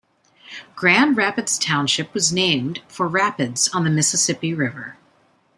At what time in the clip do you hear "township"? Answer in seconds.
1.59-2.11